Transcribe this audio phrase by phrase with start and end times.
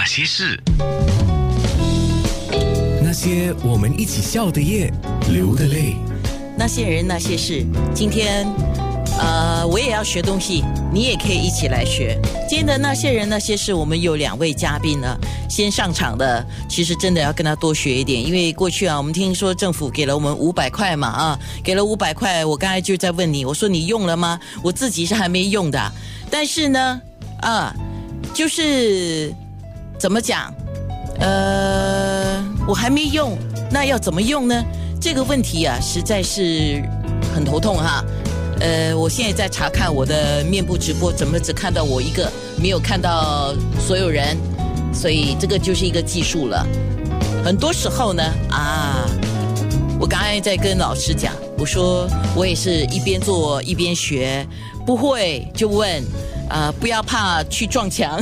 [0.00, 0.58] 那些事，
[3.02, 4.90] 那些我们一起笑的夜，
[5.30, 5.94] 流的泪。
[6.56, 8.46] 那些人那些事，今天，
[9.18, 12.18] 呃，我也要学东西，你也可以一起来学。
[12.48, 15.14] 今天的那些人那些事，我们有两位嘉宾呢，
[15.50, 24.40] 先上场的，其实真的要跟他多学一点，因为过去啊，我们听说政府给了我们五百块嘛，啊，给了五百块，我刚才就在问你，我说你用了吗？
[24.62, 25.92] 我自己是还没用的，
[26.30, 26.98] 但是呢，
[27.42, 27.74] 啊，
[28.32, 29.34] 就是
[30.00, 30.50] 怎么讲，
[31.18, 33.36] 呃，我还没用，
[33.70, 34.64] 那要怎么用呢？
[34.98, 36.82] 这个问题啊，实在是
[37.34, 38.02] 很头痛哈。
[38.60, 44.38] 呃，我现在在查看我的面部直播，怎么只看到我一个，没有看到所有人？
[44.90, 46.66] 所以这个就是一个技术了。
[47.44, 49.04] 很多时候呢，啊，
[50.00, 54.46] 我刚才在跟老师讲，我说我也是一边做一边学，
[54.86, 56.02] 不会就问，
[56.48, 58.18] 啊，不要怕去撞墙。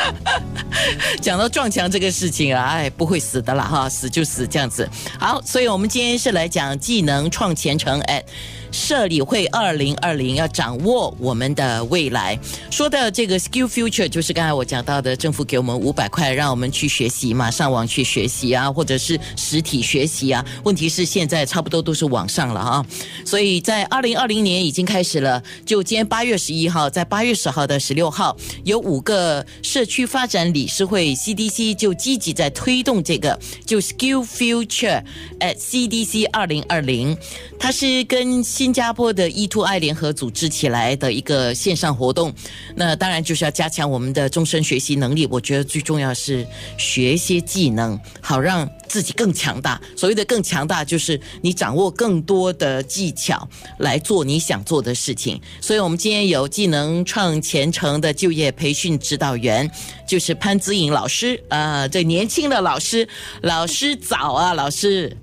[1.20, 4.88] 讲到撞墙这个事情啊，哎，不会死的啦哈，死就死这样子。
[5.18, 8.24] 好，所以我们今天是来讲技能创前程，哎。
[8.72, 12.38] 社理会二零二零要掌握我们的未来，
[12.70, 20.44] 说到这个 Skill Future 就是刚才我讲到的，政府给我们五百块，让我们去学习嘛，上网去学习啊，或者是实体学习啊。
[20.64, 22.86] 问题是现在差不多都是网上了啊，
[23.24, 25.42] 所以在二零二零年已经开始了。
[25.64, 35.02] 就今天八月十一号，在八月十号的十六号，有五个社区发展理事会 CDC 就积极在推动这个，就 Skill Future
[35.40, 37.16] at CDC 二零二零，
[37.58, 42.30] 它是跟新加坡的 E to I 联合组织起来的一个线上活动，
[42.76, 45.26] 那当然就是要加强我们的终身学习能力。
[45.30, 49.80] 我觉得最重要是学一些技能，好让自己更强大。
[49.96, 55.40] 所谓的更强大，就是你掌握更多的技巧来做你想做的事情。
[55.62, 59.70] 所以我们今天有技能创前程的就业培训指导员，
[60.06, 63.08] 就是潘子颖老师啊，这年轻的老师，
[63.40, 65.16] 老师早啊，老师。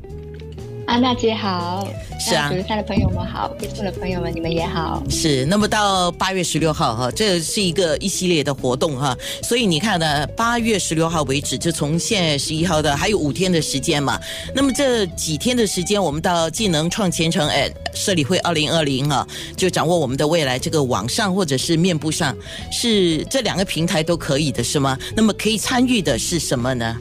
[0.88, 1.86] 安娜姐好，
[2.18, 5.04] 是啊，九十三的朋友们好，飞速的朋友们你们也好。
[5.10, 14.18] 是，那么到八月十六号哈，这是一个一系列的活动哈，所以你看呢，八月十六号为止，就从现在十一号的还有五天的时间嘛。
[14.56, 20.58] 那么这几天的时间，我们到技能创前程哎，社理会二零二零啊，就掌握我们的未来。
[20.58, 22.36] 这个网上或者是面部上，
[22.72, 24.98] 是这两个平台都可以的是吗？
[25.18, 26.98] 那么可以参与的是什么呢？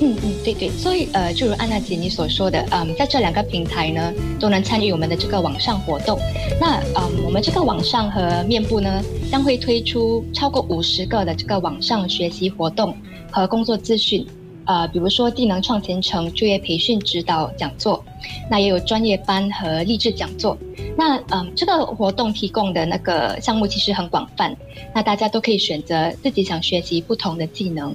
[0.00, 6.18] 嗯嗯，对对，所以呃，就如安娜姐你所说的，嗯，在这两个平台呢，都能参与我们的这个网上活动。
[6.60, 12.94] 那嗯，我们这个网上和面部呢，将会推出超过五十个的这个网上学习活动
[13.30, 14.26] 和工作资讯。
[14.66, 18.02] 呃，比如说技能创前程就业培训指导讲座，
[18.50, 20.56] 那也有专业班和励志讲座。
[20.96, 24.56] 那嗯，这个活动提供的那个项目其实很广泛，
[24.94, 27.94] 那大家都可以选择自己想学习不同的技能。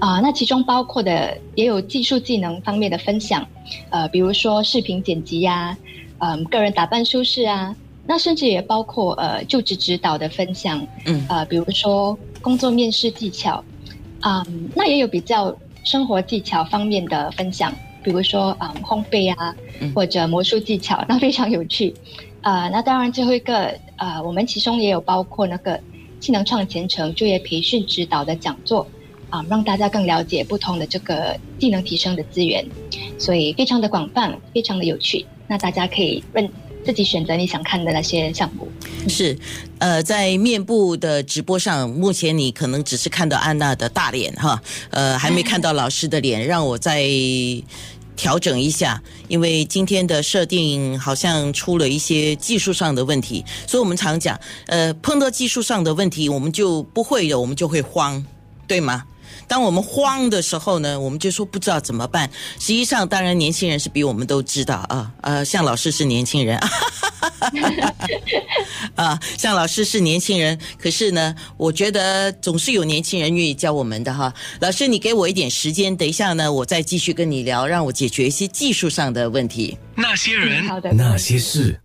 [0.00, 3.46] 啊，那其中包括的也有技术技能方面的分享，
[3.90, 5.76] 呃，比如说视频剪辑呀，
[6.18, 7.74] 嗯，个人打扮舒适啊，
[8.06, 13.62] 那甚至也包括呃就职指导的分享，嗯，呃，比如说工作面试技巧，
[14.20, 14.44] 啊，
[14.74, 15.56] 那也有比较。
[15.84, 19.56] 生活技巧方面的分享，比如说啊烘焙啊，
[19.94, 21.94] 或者魔术技巧，那非常有趣。
[22.42, 25.80] 啊，那当然最后一个呃，我们其中也有包括那个
[26.20, 28.86] 技能创前程就业培训指导的讲座
[29.30, 32.64] 啊，让大家更了解不同的这个技能提升的资源，
[33.18, 35.24] 所以非常的广泛，非常的有趣。
[35.46, 36.48] 那大家可以问。
[36.84, 38.66] 自己选择你想看的那些项目
[39.08, 39.36] 是，
[39.78, 47.04] 呃，在面部的直播上，目前你可能只是看到安娜的大脸哈，呃，还没看到老师的脸， 让我再
[48.16, 58.24] 调整一下，因为今天的设定好像出了一些技术上的问题，所以我们常讲，呃，碰到技术上的问题，我们就不会的，我们就会慌，
[58.66, 59.04] 对吗？
[59.46, 62.30] 当我们慌的时候呢，我们就说不知道怎么办。
[62.58, 65.10] 实际上，当然年轻人是比我们都知道啊。
[65.22, 66.58] 呃，向老师是年轻人，
[68.94, 70.58] 啊，向老师是年轻人。
[70.78, 74.32] 可是呢，我觉得总是有年轻人愿意教我们的哈。
[74.60, 79.78] 老师，你给我一点时间，等一下呢，我再继续跟你聊，让我解决一些技术上的问题。
[79.94, 80.64] 那些人，
[80.96, 81.80] 那些事。